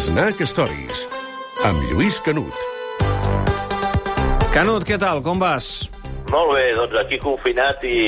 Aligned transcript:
Snack 0.00 0.40
Stories, 0.46 1.06
amb 1.68 1.80
Lluís 1.90 2.16
Canut. 2.24 2.56
Canut, 4.54 4.86
què 4.88 4.96
tal? 4.96 5.20
Com 5.20 5.40
vas? 5.42 5.90
Molt 6.30 6.54
bé, 6.54 6.70
doncs 6.78 6.94
aquí 7.02 7.18
confinat 7.20 7.84
i, 7.84 7.98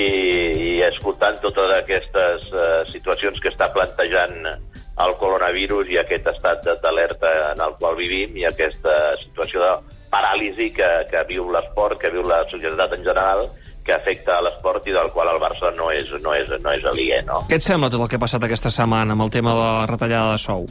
i 0.56 0.70
escoltant 0.86 1.36
totes 1.42 1.74
aquestes 1.76 2.46
uh, 2.54 2.62
situacions 2.88 3.40
que 3.42 3.50
està 3.52 3.68
plantejant 3.74 4.46
el 4.52 5.14
coronavirus 5.20 5.90
i 5.92 5.98
aquest 6.00 6.30
estat 6.32 6.64
d'alerta 6.84 7.32
en 7.50 7.64
el 7.66 7.76
qual 7.80 7.98
vivim 7.98 8.40
i 8.40 8.46
aquesta 8.48 8.96
situació 9.20 9.64
de 9.66 9.72
paràlisi 10.12 10.70
que, 10.76 10.90
que 11.10 11.26
viu 11.28 11.48
l'esport, 11.52 11.98
que 12.00 12.12
viu 12.14 12.24
la 12.28 12.42
societat 12.52 12.96
en 12.98 13.04
general, 13.04 13.46
que 13.84 13.94
afecta 13.94 14.36
a 14.36 14.42
l'esport 14.44 14.86
i 14.86 14.94
del 14.94 15.10
qual 15.14 15.30
el 15.32 15.40
Barça 15.42 15.72
no 15.76 15.90
és, 15.94 16.08
no 16.22 16.34
és, 16.36 16.48
no 16.62 16.72
és 16.72 16.84
aliè, 16.92 17.22
no? 17.26 17.42
Què 17.50 17.58
et 17.58 17.66
sembla 17.66 17.90
tot 17.92 18.04
el 18.04 18.10
que 18.10 18.18
ha 18.20 18.24
passat 18.24 18.44
aquesta 18.46 18.70
setmana 18.70 19.16
amb 19.16 19.26
el 19.26 19.32
tema 19.34 19.54
de 19.56 19.62
la 19.62 19.86
retallada 19.90 20.36
de 20.36 20.42
sou? 20.42 20.66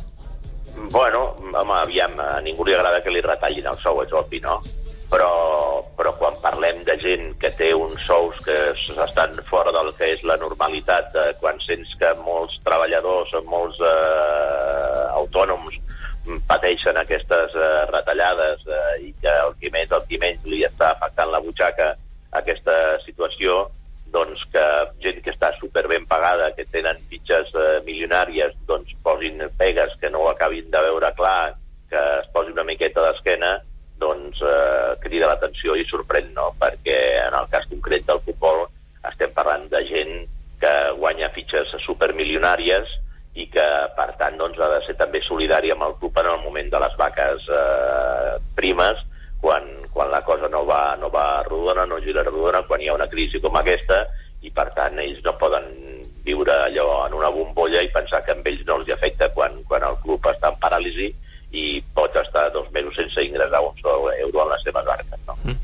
Bueno, 0.91 1.25
home, 1.51 1.75
aviam, 1.81 2.15
a 2.20 2.39
ningú 2.43 2.65
li 2.65 2.75
agrada 2.75 3.01
que 3.03 3.13
li 3.13 3.23
retallin 3.23 3.67
el 3.71 3.77
sou, 3.79 4.01
és 4.03 4.13
obvi, 4.15 4.39
no? 4.43 4.59
Però, 5.11 5.31
però 5.97 6.13
quan 6.15 6.37
parlem 6.39 6.85
de 6.87 6.95
gent 6.99 7.34
que 7.39 7.51
té 7.59 7.73
uns 7.75 7.99
sous 8.07 8.37
que 8.45 8.55
estan 8.71 9.35
fora 9.49 9.73
del 9.75 9.91
que 9.98 10.07
és 10.13 10.23
la 10.23 10.37
normalitat, 10.39 11.12
eh, 11.20 11.34
quan 11.41 11.59
sents 11.65 11.98
que 11.99 12.13
molts 12.23 12.55
treballadors, 12.63 13.35
molts 13.51 13.81
eh, 13.84 15.03
autònoms 15.20 15.75
pateixen 16.48 16.95
aquestes 17.01 17.57
eh, 17.57 17.70
retallades 17.91 18.63
eh, 18.67 19.09
i 19.09 19.12
que 19.20 19.35
el 19.48 19.51
qui 19.59 19.71
més, 19.73 19.91
el 19.91 20.07
qui 20.07 20.20
menys 20.21 20.48
li 20.48 20.63
està 20.67 20.93
afectant 20.93 21.31
la 21.34 21.41
butxaca 21.43 21.91
aquesta 22.40 22.76
situació, 23.05 23.66
doncs 24.12 24.44
que 24.52 24.63
gent 25.03 25.21
que 25.23 25.31
està 25.31 25.52
super 25.58 25.85
ben 25.88 26.05
pagada, 26.08 26.52
que 26.55 26.67
tenen 26.71 26.99
fitxes 27.12 27.52
eh, 27.55 27.80
milionàries, 27.88 28.55
doncs 28.67 28.91
posin 29.04 29.40
pegues 29.59 29.95
que 30.02 30.12
no 30.12 30.26
ho 30.26 30.31
acabin 30.31 30.68
de 30.71 30.84
veure 30.90 31.13
clar, 31.18 31.54
que 31.91 32.01
es 32.20 32.27
posi 32.35 32.51
una 32.51 32.68
miqueta 32.68 33.04
d'esquena, 33.07 33.55
doncs 34.01 34.41
eh, 34.43 34.98
crida 35.04 35.29
l'atenció 35.29 35.77
i 35.77 35.88
sorprèn, 35.88 36.32
no? 36.35 36.51
Perquè 36.60 36.99
en 37.27 37.38
el 37.38 37.49
cas 37.51 37.68
concret 37.71 38.07
del 38.07 38.21
futbol 38.26 38.66
estem 39.12 39.32
parlant 39.35 39.68
de 39.71 39.84
gent 39.90 40.16
que 40.62 40.73
guanya 40.98 41.32
fitxes 41.35 41.71
supermilionàries 41.85 42.98
i 43.40 43.48
que, 43.51 43.68
per 43.95 44.10
tant, 44.20 44.35
doncs, 44.38 44.60
ha 44.60 44.68
de 44.76 44.82
ser 44.85 44.98
també 44.99 45.21
solidària 45.23 45.77
amb 45.77 45.88
el 45.88 45.95
club 46.01 46.18
en 46.20 46.34
el 46.34 46.41
moment 46.43 46.68
de 46.73 46.82
les 46.84 46.98
vaques 46.99 47.48
eh, 47.48 48.34
primes, 48.57 48.99
quan, 49.41 49.70
quan 50.02 50.10
la 50.10 50.24
cosa 50.26 50.49
no 50.49 50.66
va, 50.66 50.98
no 50.98 51.12
va 51.13 51.44
rodona, 51.46 51.85
no 51.85 51.99
gira 52.02 52.24
rodona, 52.26 52.63
quan 52.66 52.82
hi 52.82 52.88
ha 52.90 52.98
una 52.98 53.05
crisi 53.07 53.38
com 53.40 53.54
aquesta, 53.60 53.99
i 54.41 54.49
per 54.49 54.71
tant 54.74 54.98
ells 54.98 55.20
no 55.21 55.35
poden 55.38 55.68
viure 56.26 56.55
allò 56.66 57.04
en 57.05 57.13
una 57.20 57.30
bombolla 57.30 57.84
i 57.85 57.91
pensar 57.94 58.24
que 58.26 58.34
amb 58.34 58.48
ells 58.49 58.63
no 58.66 58.79
els 58.79 58.90
afecta 58.90 59.29
quan, 59.35 59.60
quan 59.70 59.85
el 59.85 59.99
club 60.02 60.26
està 60.32 60.49
en 60.49 60.57
paràlisi 60.62 61.12
i 61.52 61.66
pot 61.94 62.16
estar 62.18 62.48
dos 62.55 62.66
mesos 62.74 62.98
sense 62.98 63.22
ingressar 63.27 63.62
un 63.62 63.77
sol 63.84 64.07
euro 64.16 64.41
a 64.41 64.47
les 64.53 64.66
seves 64.66 64.90
arques. 64.90 65.19
No? 65.28 65.38
Mm. 65.44 65.59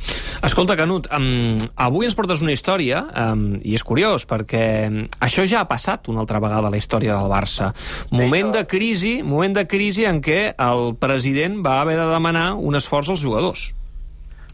Escolta, 0.45 0.75
Canut, 0.77 1.07
um, 1.17 1.57
avui 1.81 2.05
ens 2.05 2.13
portes 2.13 2.43
una 2.45 2.53
història, 2.53 3.01
um, 3.31 3.55
i 3.65 3.73
és 3.73 3.81
curiós, 3.87 4.27
perquè 4.29 4.61
això 5.23 5.47
ja 5.49 5.63
ha 5.63 5.69
passat 5.69 6.11
una 6.13 6.21
altra 6.21 6.43
vegada 6.43 6.69
a 6.69 6.73
la 6.73 6.77
història 6.77 7.17
del 7.17 7.31
Barça. 7.31 7.71
Moment 8.13 8.53
de 8.53 8.67
crisi, 8.69 9.15
moment 9.25 9.57
de 9.57 9.65
crisi 9.65 10.05
en 10.05 10.21
què 10.21 10.51
el 10.53 10.93
president 11.01 11.63
va 11.65 11.79
haver 11.81 11.97
de 11.97 12.05
demanar 12.13 12.51
un 12.53 12.77
esforç 12.77 13.15
als 13.15 13.25
jugadors. 13.25 13.71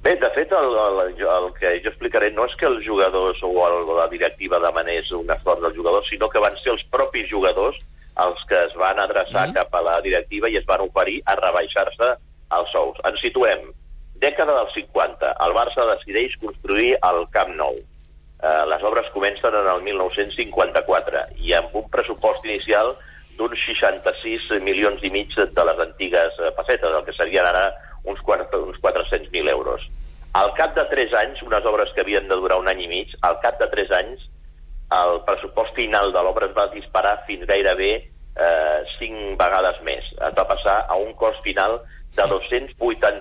Bé, 0.03 0.17
de 0.19 0.29
fet, 0.35 0.51
el, 0.51 0.73
el, 0.83 0.97
el 1.15 1.45
que 1.55 1.69
jo 1.79 1.91
explicaré 1.93 2.27
no 2.35 2.43
és 2.49 2.55
que 2.59 2.67
els 2.67 2.81
jugadors 2.83 3.39
o 3.47 3.51
el, 3.63 3.77
la 3.95 4.09
directiva 4.11 4.59
demanés 4.59 5.11
un 5.15 5.29
esforç 5.31 5.63
als 5.63 5.77
jugadors, 5.77 6.09
sinó 6.11 6.27
que 6.27 6.41
van 6.43 6.57
ser 6.59 6.73
els 6.73 6.83
propis 6.91 7.29
jugadors 7.31 7.79
els 8.23 8.41
que 8.49 8.59
es 8.67 8.75
van 8.77 8.99
adreçar 8.99 9.47
mm. 9.47 9.55
cap 9.55 9.77
a 9.79 9.81
la 9.85 9.95
directiva 10.03 10.51
i 10.51 10.57
es 10.59 10.67
van 10.67 10.83
oferir 10.83 11.21
a 11.25 11.37
rebaixar-se 11.39 12.09
els 12.57 12.75
sous. 12.75 12.99
Ens 13.07 13.23
situem. 13.23 13.71
Dècada 14.21 14.57
dels 14.59 14.75
50. 14.75 15.31
El 15.47 15.55
Barça 15.55 15.87
decideix 15.93 16.35
construir 16.43 16.93
el 16.99 17.23
Camp 17.31 17.55
Nou. 17.57 17.79
Eh, 17.79 18.63
les 18.69 18.83
obres 18.83 19.07
comencen 19.15 19.55
en 19.55 19.71
el 19.71 19.81
1954 19.87 21.25
i 21.47 21.55
amb 21.57 21.79
un 21.79 21.87
pressupost 21.95 22.43
inicial 22.45 22.93
d'uns 23.39 23.65
66 23.65 24.51
milions 24.67 25.01
i 25.01 25.09
mig 25.15 25.31
de 25.33 25.67
les 25.71 25.81
antigues 25.87 26.37
eh, 26.43 26.51
pessetes, 26.59 26.91
el 26.91 27.07
que 27.07 27.15
serien 27.17 27.47
ara 27.49 27.65
uns, 28.03 28.19
uns 28.19 28.79
400.000 28.81 29.49
euros. 29.49 29.81
Al 30.33 30.53
cap 30.57 30.73
de 30.75 30.85
3 30.89 31.13
anys, 31.21 31.41
unes 31.45 31.65
obres 31.69 31.91
que 31.93 32.01
havien 32.01 32.27
de 32.27 32.35
durar 32.35 32.57
un 32.59 32.69
any 32.69 32.85
i 32.85 32.87
mig, 32.89 33.11
al 33.21 33.39
cap 33.43 33.59
de 33.61 33.69
3 33.69 33.91
anys 33.99 34.29
el 34.93 35.21
pressupost 35.25 35.73
final 35.75 36.11
de 36.13 36.21
l'obra 36.21 36.49
es 36.49 36.55
va 36.57 36.67
disparar 36.73 37.15
fins 37.27 37.45
gairebé 37.49 37.91
eh, 37.97 38.79
5 38.99 39.35
vegades 39.39 39.81
més. 39.87 40.05
Es 40.13 40.37
va 40.37 40.45
passar 40.49 40.83
a 40.87 40.97
un 40.99 41.13
cost 41.17 41.41
final 41.45 41.79
de 42.13 42.25
288, 42.29 43.11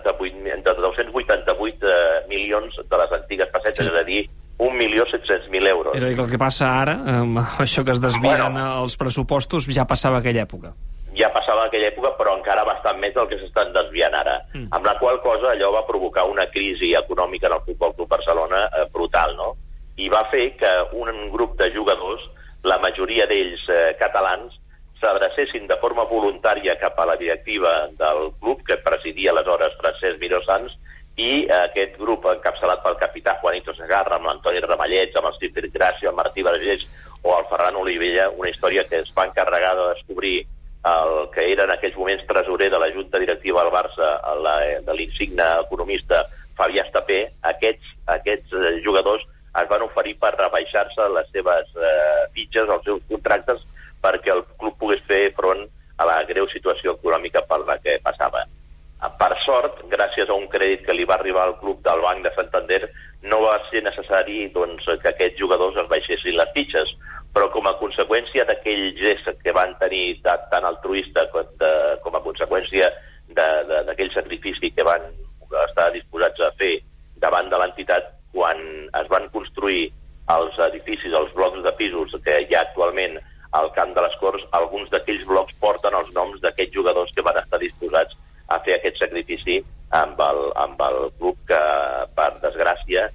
de 0.66 0.74
288 0.82 1.88
eh, 1.88 2.22
milions 2.28 2.76
de 2.76 3.02
les 3.02 3.18
antigues 3.18 3.52
pessetes, 3.54 3.88
és 3.88 4.00
a 4.00 4.04
dir, 4.04 4.22
1.700.000 4.58 5.68
euros. 5.72 5.96
És 5.96 6.04
a 6.04 6.10
dir, 6.10 6.16
que 6.16 6.26
el 6.26 6.30
que 6.30 6.40
passa 6.40 6.68
ara, 6.82 6.98
amb 7.18 7.40
això 7.64 7.84
que 7.86 7.94
es 7.96 8.02
desvien 8.02 8.52
bueno, 8.52 8.66
els 8.84 8.98
pressupostos, 9.00 9.68
ja 9.72 9.88
passava 9.88 10.20
aquella 10.20 10.44
època. 10.44 10.74
Ja 11.18 11.28
passava 11.34 11.66
aquella 11.66 11.90
època, 11.90 12.14
però 12.16 12.36
encara 12.38 12.64
bastant 12.64 12.96
més 13.00 13.12
del 13.14 13.28
que 13.28 13.36
s'estan 13.40 13.74
desviant 13.74 14.14
ara. 14.16 14.38
Mm. 14.54 14.70
Amb 14.72 14.86
la 14.88 14.96
qual 15.00 15.20
cosa 15.24 15.50
allò 15.52 15.72
va 15.74 15.84
provocar 15.88 16.24
una 16.30 16.46
crisi 16.52 16.94
econòmica 16.96 17.50
en 17.50 17.58
el 17.58 17.66
Futbol 17.66 17.92
Club 17.98 18.08
Barcelona 18.14 18.64
eh, 18.68 18.86
brutal, 18.94 19.36
no? 19.36 19.52
i 20.00 20.08
va 20.08 20.24
fer 20.32 20.54
que 20.56 20.70
un 20.96 21.28
grup 21.32 21.58
de 21.58 21.68
jugadors, 21.74 22.24
la 22.64 22.78
majoria 22.80 23.26
d'ells 23.28 23.64
eh, 23.68 23.92
catalans, 24.00 24.54
s'adrecessin 25.02 25.66
de 25.66 25.76
forma 25.82 26.06
voluntària 26.08 26.78
cap 26.80 26.98
a 27.02 27.08
la 27.10 27.18
directiva 27.18 27.72
del 27.98 28.30
club 28.40 28.62
que 28.68 28.78
presidia 28.86 29.32
aleshores 29.32 29.74
Francesc 29.80 30.20
Miró 30.22 30.38
Sans 30.46 30.72
i 31.18 31.42
eh, 31.42 31.58
aquest 31.58 31.98
grup 32.00 32.28
encapçalat 32.30 32.84
pel 32.84 32.96
capità 33.00 33.36
Juanito 33.42 33.74
Segarra, 33.76 34.16
amb 34.16 34.30
l'Antoni 34.30 34.62
Ramallets, 34.64 35.18
amb 35.18 35.28
el 35.28 35.38
Cífer 35.40 35.68
Gràcia, 35.74 36.08
el 36.08 36.16
Martí 36.16 36.46
Vergés 36.46 36.86
o 37.22 37.34
el 37.36 37.48
Ferran 37.50 37.76
Olivella, 37.82 38.30
una 38.38 38.50
història 38.50 38.86
que 38.88 39.02
es 39.02 39.12
va 39.16 39.26
encarregar 39.28 39.74
de 39.76 39.88
descobrir 39.92 40.36
el 40.82 41.30
que 41.34 41.44
era 41.52 41.64
en 41.64 41.72
aquells 41.74 41.96
moments 41.96 42.26
tresorer 42.26 42.70
de 42.70 42.78
la 42.78 42.90
Junta 42.94 43.20
Directiva 43.22 43.62
del 43.62 43.74
Barça, 43.74 44.08
la, 44.42 44.56
de 44.82 44.96
l'insigne 44.98 45.46
economista 45.62 46.24
Fabià 46.58 46.86
Estapé, 46.86 47.20
aquests, 47.52 47.92
aquests 48.16 48.56
eh, 48.58 48.72
jugadors 48.84 49.22
es 49.60 49.68
van 49.68 49.84
oferir 49.84 50.16
per 50.20 50.32
rebaixar-se 50.34 51.06
les 51.12 51.30
seves 51.34 51.70
eh, 51.76 52.24
fitxes, 52.34 52.68
els 52.68 52.84
seus 52.88 53.04
contractes, 53.08 53.62
perquè 54.02 54.34
el 54.34 54.42
club 54.58 54.76
pogués 54.80 55.04
fer 55.06 55.28
front 55.36 55.62
a 56.02 56.08
la 56.08 56.18
greu 56.28 56.48
situació 56.50 56.96
econòmica 56.98 57.44
per 57.46 57.62
la 57.62 57.78
que 57.78 58.00
passava. 58.02 58.42
Per 59.18 59.32
sort, 59.42 59.80
gràcies 59.90 60.30
a 60.30 60.34
un 60.38 60.46
crèdit 60.50 60.84
que 60.86 60.94
li 60.94 61.06
va 61.06 61.16
arribar 61.18 61.48
al 61.48 61.56
club 61.58 61.80
del 61.82 62.02
Banc 62.04 62.22
de 62.22 62.30
Santander, 62.36 62.82
no 63.26 63.40
va 63.42 63.56
ser 63.68 63.82
necessari 63.82 64.46
doncs, 64.54 64.86
que 65.02 65.10
aquests 65.10 65.38
jugadors 65.38 65.78
es 65.82 65.88
baixessin 65.90 66.38
les 66.38 66.52
fitxes, 66.54 66.92
però 67.34 67.48
com 67.50 67.66
a 67.66 67.74
conseqüència 67.80 68.44
d'aquell 68.46 68.92
gest 68.98 69.30
que 69.42 69.54
van 69.56 69.74
tenir 69.80 70.20
de, 70.22 70.36
tant 70.52 70.68
altruista 70.68 71.26
com, 71.32 71.48
de, 71.58 71.72
com 72.04 72.14
a 72.14 72.22
conseqüència 72.24 72.90
d'aquell 73.32 74.12
sacrifici 74.14 74.70
que 74.76 74.86
van 74.86 75.08
estar 75.66 75.90
disposats 75.94 76.44
a 76.44 76.52
fer 76.60 76.76
davant 77.22 77.48
de 77.50 77.58
l'entitat, 77.58 78.12
quan 78.32 78.60
es 79.00 79.10
van 79.10 79.28
construir 79.34 79.88
els 80.32 80.58
edificis, 80.68 81.14
els 81.16 81.32
blocs 81.36 81.62
de 81.64 81.72
pisos 81.78 82.14
que 82.24 82.38
hi 82.44 82.54
ha 82.54 82.66
actualment 82.68 83.18
al 83.58 83.72
Corts, 84.32 84.48
alguns 84.56 84.88
d'aquells 84.92 85.24
blocs 85.28 85.56
porten 85.60 85.94
els 85.98 86.12
noms 86.16 86.40
d'aquests 86.40 86.72
jugadors 86.72 87.12
que 87.12 87.24
van 87.26 87.36
estar 87.40 87.60
disposats 87.60 88.16
a 88.48 88.58
fer 88.64 88.78
aquest 88.78 89.02
sacrifici 89.02 89.58
amb 89.92 90.20
el, 90.24 90.40
amb 90.56 90.80
el 90.88 90.98
club 91.18 91.36
que, 91.48 91.60
per 92.16 92.30
desgràcia, 92.40 93.10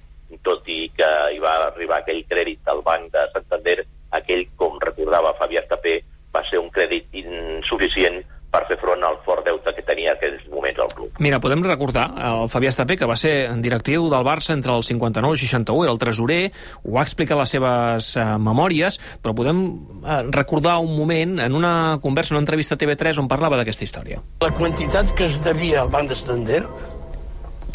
tot 0.45 0.67
i 0.69 0.91
que 0.93 1.09
hi 1.33 1.41
va 1.41 1.55
arribar 1.71 2.01
aquell 2.03 2.21
crèdit 2.29 2.61
del 2.67 2.83
Banc 2.85 3.09
de 3.15 3.25
Santander, 3.33 3.79
aquell, 4.19 4.45
com 4.61 4.77
recordava 4.83 5.33
Fabià 5.39 5.65
Tapé, 5.71 5.97
va 6.33 6.43
ser 6.51 6.61
un 6.61 6.69
crèdit 6.75 7.17
insuficient 7.23 8.21
per 8.57 8.65
fer 8.71 8.77
front 8.81 9.03
al 9.05 9.19
fort 9.25 9.45
deute 9.45 9.73
que 9.75 9.83
tenia 9.85 10.13
en 10.13 10.17
aquells 10.17 10.45
moments 10.49 10.81
el 10.81 10.89
club. 10.95 11.21
Mira, 11.21 11.39
podem 11.43 11.61
recordar 11.65 12.07
el 12.29 12.49
Fabià 12.49 12.71
Estapé, 12.73 12.97
que 12.97 13.09
va 13.09 13.17
ser 13.19 13.51
directiu 13.63 14.09
del 14.09 14.25
Barça 14.25 14.55
entre 14.55 14.73
el 14.73 14.85
59 14.87 15.35
i 15.35 15.37
el 15.37 15.43
61, 15.43 15.85
era 15.85 15.93
el 15.93 16.01
tresorer, 16.01 16.41
ho 16.83 16.97
va 16.97 17.05
explicar 17.05 17.37
a 17.37 17.41
les 17.43 17.53
seves 17.53 18.09
eh, 18.17 18.25
memòries, 18.49 18.99
però 19.21 19.35
podem 19.37 19.63
eh, 20.01 20.19
recordar 20.33 20.79
un 20.81 20.95
moment 20.97 21.37
en 21.45 21.57
una 21.57 21.73
conversa, 22.01 22.33
en 22.33 22.39
una 22.39 22.45
entrevista 22.47 22.75
a 22.75 22.81
TV3 22.81 23.21
on 23.21 23.29
parlava 23.29 23.59
d'aquesta 23.61 23.85
història. 23.85 24.21
La 24.41 24.53
quantitat 24.57 25.13
que 25.17 25.29
es 25.29 25.41
devia 25.45 25.83
al 25.83 25.93
Banc 25.93 26.09
de 26.09 26.17
Santander 26.17 26.63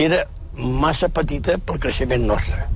era 0.02 0.24
massa 0.82 1.08
petita 1.12 1.58
pel 1.62 1.80
creixement 1.80 2.26
nostre. 2.26 2.66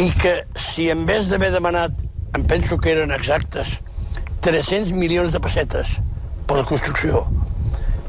I 0.00 0.08
que 0.16 0.34
si 0.56 0.88
en 0.90 1.04
vez 1.06 1.28
d'haver 1.28 1.50
demanat, 1.52 1.92
em 2.36 2.44
penso 2.48 2.78
que 2.80 2.94
eren 2.94 3.12
exactes, 3.12 3.80
300 4.40 4.94
milions 4.96 5.34
de 5.34 5.40
pessetes 5.44 5.98
per 6.50 6.56
la 6.58 6.66
construcció 6.66 7.20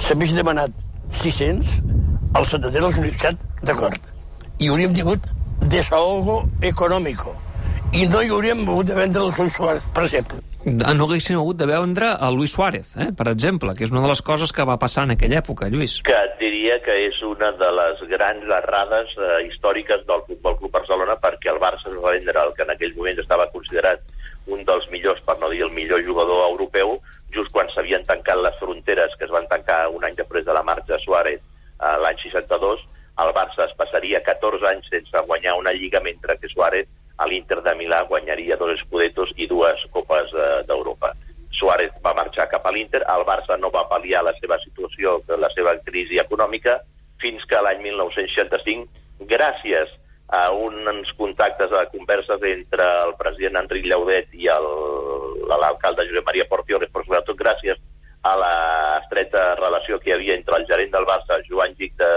s'hagués 0.02 0.32
demanat 0.34 0.80
600, 1.14 1.76
el 2.40 2.46
Santander 2.50 2.82
els 2.88 2.98
hauria 2.98 3.34
d'acord. 3.70 4.00
I 4.58 4.72
hauríem 4.72 4.96
tingut 4.98 5.28
desahogo 5.70 6.40
econòmico 6.66 7.36
i 7.94 8.08
no 8.10 8.24
hi 8.24 8.32
hauríem 8.34 8.64
hagut 8.66 8.90
de 8.90 8.96
vendre 8.98 9.22
el 9.22 9.36
Luis 9.38 9.54
Suárez, 9.54 9.84
per 9.94 10.08
exemple. 10.08 10.40
Ah, 10.86 10.94
No 10.94 11.06
haguessin 11.06 11.38
hagut 11.38 11.58
de 11.60 11.68
vendre 11.70 12.16
el 12.18 12.36
Luis 12.40 12.56
Suárez, 12.56 12.96
eh, 12.96 13.12
per 13.14 13.28
exemple, 13.30 13.76
que 13.76 13.84
és 13.84 13.94
una 13.94 14.02
de 14.02 14.10
les 14.10 14.22
coses 14.22 14.54
que 14.54 14.66
va 14.66 14.80
passar 14.80 15.04
en 15.04 15.12
aquella 15.12 15.42
època, 15.44 15.70
Lluís. 15.70 16.02
que 16.02 16.18
et 16.18 16.40
diria 16.40 16.80
que 16.82 16.98
és 17.10 17.22
una 17.22 17.52
de 17.52 17.70
les 17.78 18.02
grans 18.10 18.50
errades 18.58 19.14
eh, 19.18 19.46
històriques 19.52 20.06
del 20.08 20.26
Futbol 20.26 20.58
Club 20.58 20.72
Barcelona 20.72 21.20
perquè 21.22 21.54
el 21.54 21.62
Barça 21.62 21.94
es 21.94 22.02
va 22.02 22.18
vendre 22.18 22.42
el 22.42 22.54
que 22.56 22.64
en 22.64 22.72
aquell 22.72 22.96
moment 22.96 23.20
estava 23.20 23.52
considerat 23.52 24.02
un 24.48 24.66
dels 24.66 24.88
millors, 24.90 25.22
per 25.22 25.38
no 25.40 25.50
dir 25.50 25.62
el 25.62 25.72
millor 25.72 26.02
jugador 26.04 26.50
europeu, 26.50 27.02
just 27.34 27.52
quan 27.56 27.70
s'havien 27.72 28.06
tancat 28.08 28.40
les 28.40 28.58
fronteres, 28.60 29.16
que 29.18 29.26
es 29.28 29.34
van 29.34 29.48
tancar 29.52 29.88
un 29.90 30.04
any 30.04 30.16
després 30.18 30.46
de 30.46 30.54
la 30.54 30.64
marxa 30.64 31.00
Suárez 31.04 31.40
eh, 31.40 31.98
l'any 32.04 32.20
62, 32.24 32.84
el 33.22 33.34
Barça 33.36 33.66
es 33.68 33.74
passaria 33.78 34.22
14 34.26 34.68
anys 34.72 34.88
sense 34.90 35.26
guanyar 35.28 35.58
una 35.60 35.74
lliga, 35.76 36.02
mentre 36.02 36.38
que 36.40 36.50
Suárez 36.50 36.88
a 37.18 37.28
l'Inter 37.28 37.60
de 37.62 37.74
Milà 37.78 38.02
guanyaria 38.10 38.58
dos 38.58 38.72
escudetos 38.78 39.34
i 39.36 39.48
dues 39.48 39.84
copes 39.94 40.34
eh, 40.34 40.64
d'Europa. 40.70 41.12
Suárez 41.52 41.92
va 42.06 42.16
marxar 42.18 42.48
cap 42.50 42.66
a 42.66 42.72
l'Inter, 42.74 43.04
el 43.14 43.26
Barça 43.28 43.58
no 43.60 43.70
va 43.74 43.88
pal·liar 43.90 44.24
la 44.26 44.34
seva 44.40 44.58
situació, 44.64 45.20
la 45.38 45.52
seva 45.54 45.76
crisi 45.86 46.18
econòmica, 46.22 46.80
fins 47.22 47.44
que 47.46 47.60
l'any 47.62 47.84
1965, 47.84 48.88
gràcies 49.30 49.92
a 50.32 50.48
uns 50.56 51.12
contactes, 51.20 51.74
a 51.76 51.86
converses 51.92 52.42
entre 52.48 52.86
el 53.04 53.14
president 53.20 53.60
Enric 53.60 53.86
Llaudet 53.86 54.32
i 54.34 54.48
l'alcalde 54.48 56.08
Josep 56.08 56.26
Maria 56.26 56.48
Portioles, 56.50 56.90
però 56.90 57.04
sobretot 57.04 57.38
gràcies 57.38 57.82
a 58.24 58.36
la 58.38 58.54
estreta 59.02 59.56
relació 59.56 60.00
que 60.00 60.12
hi 60.12 60.14
havia 60.16 60.38
entre 60.38 60.60
el 60.60 60.68
gerent 60.70 60.94
del 60.94 61.08
Barça, 61.10 61.42
Joan 61.50 61.76
Gic 61.78 61.98
de, 61.98 62.12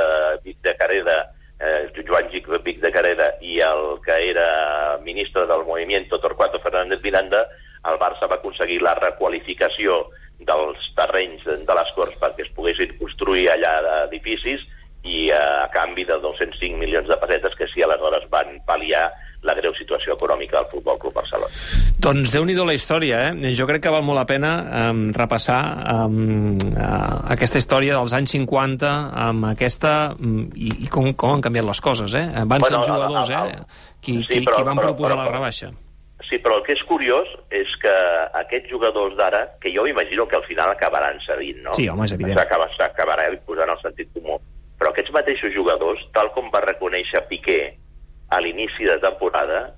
Vic 0.44 0.60
de 0.62 0.74
Careda, 0.76 1.16
eh, 1.58 1.90
Joan 2.06 2.28
Gic 2.30 2.48
Vic 2.62 2.80
de 2.82 2.92
Careda, 2.92 3.30
i 3.40 3.58
el 3.64 4.00
que 4.04 4.18
era 4.30 4.98
ministre 5.02 5.46
del 5.46 5.64
Movimiento, 5.64 6.20
Torquato 6.20 6.60
Fernández 6.60 7.00
Miranda, 7.02 7.46
el 7.88 7.98
Barça 8.00 8.28
va 8.28 8.36
aconseguir 8.36 8.82
la 9.44 9.68
requalificació 9.68 10.10
dels 10.44 10.78
terrenys 10.96 11.44
de 11.44 11.74
les 11.74 11.92
Corts 11.94 12.16
perquè 12.20 12.42
es 12.44 12.50
poguessin 12.54 12.96
construir 12.98 13.48
allà 13.50 14.04
edificis 14.08 14.60
i 15.04 15.28
eh, 15.30 15.36
a 15.36 15.68
canvi 15.72 16.04
de 16.04 16.16
205 16.20 16.78
milions 16.80 17.06
de 17.08 17.16
pessetes 17.20 17.54
que 17.58 17.66
sí 17.68 17.82
aleshores 17.84 18.24
van 18.30 18.58
pal·liar 18.66 19.10
la 19.44 19.52
greu 19.54 19.70
situació 19.76 20.14
econòmica 20.16 20.56
del 20.62 20.70
Futbol 20.72 20.98
Club 20.98 21.12
Barcelona. 21.14 21.52
Doncs 22.00 22.32
déu 22.32 22.44
nhi 22.48 22.54
la 22.56 22.72
història, 22.72 23.18
eh? 23.28 23.52
Jo 23.52 23.66
crec 23.68 23.82
que 23.84 23.90
val 23.92 24.02
molt 24.02 24.16
la 24.16 24.24
pena 24.24 24.52
um, 24.90 25.12
repassar 25.12 25.60
um, 26.06 26.56
uh, 26.72 27.28
aquesta 27.34 27.58
història 27.60 27.94
dels 27.98 28.12
anys 28.16 28.32
50 28.32 28.88
amb 29.28 29.44
aquesta... 29.52 30.14
Um, 30.18 30.46
i, 30.56 30.70
i 30.86 30.88
com, 30.88 31.12
com 31.12 31.34
han 31.36 31.44
canviat 31.44 31.68
les 31.68 31.80
coses, 31.84 32.14
eh? 32.16 32.24
Van 32.48 32.56
Bueno, 32.58 32.66
ser 32.70 32.78
els 32.80 32.88
el- 32.88 32.94
jugadors, 32.94 33.30
el- 33.30 33.52
eh? 33.52 33.82
Qui, 34.00 34.16
sí, 34.22 34.26
qui, 34.32 34.40
però- 34.46 34.56
qui 34.56 34.64
van 34.70 34.80
però- 34.80 34.88
proposar 34.94 35.16
però- 35.18 35.24
la 35.28 35.32
rebaixa. 35.36 35.70
Sí, 36.22 36.38
però 36.38 36.56
el 36.56 36.62
que 36.64 36.72
és 36.72 36.82
curiós 36.88 37.28
és 37.50 37.68
que 37.82 37.92
aquests 38.40 38.70
jugadors 38.70 39.16
d'ara, 39.18 39.58
que 39.60 39.72
jo 39.74 39.86
imagino 39.86 40.26
que 40.28 40.36
al 40.36 40.44
final 40.46 40.70
acabaran 40.70 41.18
cedint, 41.26 41.58
no? 41.62 41.74
Sí, 41.74 41.88
home, 41.88 42.04
és 42.06 42.12
evident. 42.12 42.38
S'acaba- 42.38 42.70
S'acabarà 42.78 43.26
posant 43.44 43.68
el 43.70 43.80
sentit 43.82 44.08
comú. 44.14 44.38
Però 44.78 44.90
aquests 44.90 45.12
mateixos 45.12 45.52
jugadors, 45.52 46.00
tal 46.14 46.30
com 46.32 46.50
va 46.50 46.60
reconèixer 46.60 47.26
Piqué 47.28 47.76
a 48.30 48.40
l'inici 48.40 48.84
de 48.84 48.96
temporada, 48.98 49.74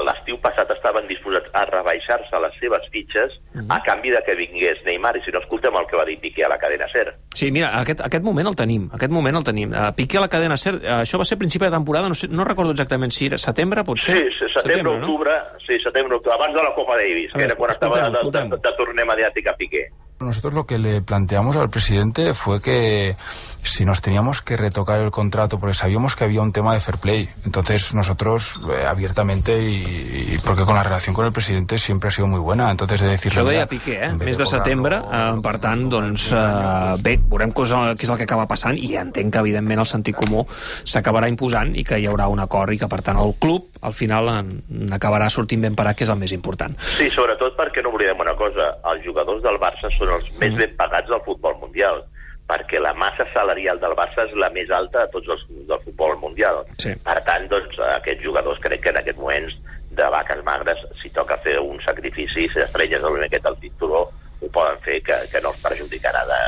l'estiu 0.00 0.38
passat 0.40 0.70
estaven 0.70 1.06
disposats 1.06 1.48
a 1.52 1.64
rebaixar-se 1.66 2.40
les 2.40 2.54
seves 2.60 2.82
fitxes 2.90 3.32
Mhm. 3.54 3.70
a 3.70 3.82
canvi 3.82 4.10
de 4.10 4.22
que 4.24 4.34
vingués 4.34 4.78
Neymar. 4.84 5.16
I 5.16 5.22
si 5.24 5.30
no, 5.30 5.40
escoltem 5.40 5.74
el 5.76 5.86
que 5.86 5.96
va 5.96 6.04
dir 6.04 6.18
Piqué 6.20 6.44
a 6.44 6.48
la 6.48 6.58
cadena 6.58 6.86
SER. 6.92 7.12
Sí, 7.34 7.50
mira, 7.52 7.68
aquest, 7.80 8.00
aquest 8.00 8.24
moment 8.24 8.46
el 8.48 8.54
tenim, 8.56 8.88
aquest 8.92 9.12
moment 9.12 9.36
el 9.36 9.44
tenim. 9.44 9.72
Uh, 9.72 9.92
Piqué 9.94 10.18
a 10.18 10.20
la 10.20 10.28
cadena 10.28 10.56
SER, 10.56 10.74
uh, 10.76 11.00
això 11.02 11.18
va 11.18 11.24
ser 11.24 11.36
principi 11.38 11.64
de 11.66 11.70
temporada, 11.70 12.08
no, 12.08 12.14
sé, 12.14 12.28
no 12.28 12.44
recordo 12.44 12.70
exactament 12.72 13.12
si 13.12 13.26
era 13.26 13.38
setembre, 13.38 13.84
potser? 13.84 14.16
Sí, 14.16 14.24
sí 14.38 14.46
setembre, 14.54 14.82
no? 14.82 14.92
octubre, 14.98 15.32
sí, 15.66 15.78
setembre, 15.82 16.16
octubre, 16.16 16.34
abans 16.38 16.54
de 16.54 16.62
la 16.62 16.74
Copa 16.74 16.96
Davis, 16.96 17.30
A 17.30 17.32
que 17.32 17.38
veure, 17.38 17.52
era 17.52 17.56
quan 17.56 17.70
estava 17.70 18.00
de, 18.00 18.10
escoltem, 18.10 18.50
de, 18.50 18.56
de, 18.56 18.62
de 18.70 18.76
torner 18.76 19.06
mediàtic 19.06 19.46
a 19.48 19.56
Piqué. 19.56 19.88
Nosotros 20.22 20.54
lo 20.54 20.66
que 20.66 20.78
le 20.78 21.02
planteamos 21.02 21.56
al 21.56 21.68
presidente 21.68 22.34
fue 22.34 22.60
que 22.60 23.16
si 23.62 23.84
nos 23.84 24.00
teníamos 24.02 24.42
que 24.42 24.56
retocar 24.56 25.00
el 25.00 25.10
contrato, 25.10 25.58
porque 25.58 25.74
sabíamos 25.74 26.16
que 26.16 26.24
había 26.24 26.40
un 26.40 26.52
tema 26.52 26.74
de 26.74 26.80
fair 26.80 26.98
play, 26.98 27.28
entonces 27.44 27.94
nosotros 27.94 28.60
eh, 28.68 28.84
abiertamente 28.84 29.62
y, 29.62 30.34
y 30.34 30.36
porque 30.44 30.64
con 30.64 30.74
la 30.74 30.82
relación 30.82 31.14
con 31.14 31.26
el 31.26 31.32
presidente 31.32 31.78
siempre 31.78 32.08
ha 32.08 32.10
sido 32.10 32.26
muy 32.26 32.40
buena, 32.40 32.70
entonces 32.70 33.00
de 33.00 33.08
decirle... 33.08 33.40
Això 33.40 33.46
ho 33.46 33.50
deia 33.50 33.66
Piqué, 33.70 33.98
eh? 34.02 34.12
Mes 34.12 34.36
de 34.36 34.44
cobrarlo, 34.44 34.50
setembre, 34.50 34.98
eh, 34.98 35.38
per 35.42 35.54
tant, 35.62 35.86
doncs, 35.88 36.26
eh, 36.34 36.96
bé, 37.06 37.16
veurem 37.22 37.54
què 37.54 37.64
és, 37.64 37.74
el, 37.78 37.94
què 37.96 38.06
és 38.08 38.12
el 38.12 38.18
que 38.20 38.26
acaba 38.26 38.48
passant 38.50 38.76
i 38.76 38.92
entenc 38.98 39.32
que, 39.32 39.44
evidentment, 39.46 39.84
el 39.84 39.88
sentit 39.88 40.18
comú 40.18 40.44
s'acabarà 40.50 41.30
imposant 41.30 41.72
i 41.78 41.86
que 41.86 42.00
hi 42.02 42.08
haurà 42.10 42.26
un 42.32 42.42
acord 42.42 42.74
i 42.74 42.80
que, 42.82 42.90
per 42.90 43.00
tant, 43.06 43.20
el 43.22 43.32
club, 43.40 43.70
al 43.80 43.94
final, 43.96 44.28
en, 44.34 44.92
acabarà 44.92 45.30
sortint 45.30 45.62
ben 45.62 45.78
parat, 45.78 45.96
que 45.96 46.04
és 46.04 46.12
el 46.12 46.18
més 46.20 46.34
important. 46.34 46.74
Sí, 46.98 47.08
sobretot 47.10 47.56
perquè 47.56 47.71
oblidem 48.02 48.20
una 48.20 48.34
cosa, 48.34 48.72
els 48.90 49.04
jugadors 49.04 49.42
del 49.42 49.58
Barça 49.62 49.90
són 49.96 50.10
els 50.16 50.30
més 50.40 50.56
ben 50.58 50.74
pagats 50.76 51.08
del 51.08 51.22
futbol 51.22 51.54
mundial, 51.60 52.02
perquè 52.50 52.80
la 52.82 52.92
massa 52.98 53.24
salarial 53.32 53.78
del 53.80 53.94
Barça 53.94 54.26
és 54.26 54.34
la 54.34 54.50
més 54.50 54.70
alta 54.70 55.04
de 55.04 55.12
tots 55.12 55.28
els 55.30 55.44
del 55.68 55.80
futbol 55.84 56.16
mundial. 56.18 56.64
Sí. 56.82 56.94
Per 57.04 57.18
tant, 57.28 57.46
doncs, 57.48 57.78
aquests 58.00 58.24
jugadors 58.24 58.60
crec 58.64 58.82
que 58.82 58.90
en 58.90 58.98
aquests 58.98 59.20
moments 59.20 59.54
de 59.92 60.10
vaques 60.10 60.42
magres, 60.44 60.82
si 61.00 61.12
toca 61.14 61.38
fer 61.44 61.58
un 61.60 61.78
sacrifici, 61.86 62.48
si 62.48 62.64
estrelles 62.64 63.02
el 63.04 63.20
miqueta 63.22 63.52
al 63.52 63.58
cinturó, 63.62 64.04
ho 64.42 64.50
poden 64.50 64.78
fer, 64.82 64.98
que, 65.06 65.16
que 65.30 65.42
no 65.44 65.52
els 65.52 65.62
perjudicarà 65.62 66.24
de, 66.26 66.42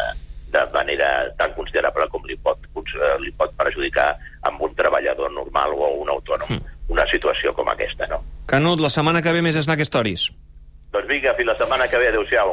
de 0.56 0.66
manera 0.74 1.10
tan 1.38 1.54
considerable 1.54 2.08
com 2.10 2.26
li 2.26 2.36
pot, 2.42 2.66
eh, 2.74 3.16
li 3.22 3.30
pot 3.38 3.54
perjudicar 3.60 4.10
amb 4.50 4.66
un 4.66 4.74
treballador 4.74 5.30
normal 5.30 5.76
o 5.78 5.94
un 6.02 6.10
autònom 6.10 6.58
una 6.88 7.04
situació 7.08 7.52
com 7.56 7.68
aquesta, 7.72 8.04
no? 8.10 8.18
Canut, 8.50 8.82
la 8.82 8.90
setmana 8.92 9.22
que 9.24 9.32
ve 9.32 9.40
més 9.40 9.56
Snack 9.56 9.86
Stories. 9.88 10.28
Doncs 10.94 11.08
vinga, 11.11 11.32
fins 11.35 11.50
la 11.50 11.56
setmana 11.58 11.88
que 11.91 11.99
ve. 11.99 12.08
Adéu-siau. 12.12 12.52